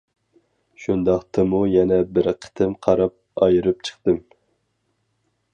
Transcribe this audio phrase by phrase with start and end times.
[0.85, 4.21] شۇنداقتىمۇ يەنە بىر قېتىم قاراپ ئايرىپ چىقتىم.